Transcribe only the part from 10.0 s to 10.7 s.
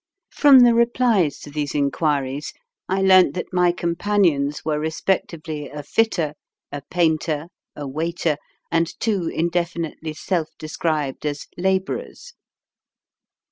self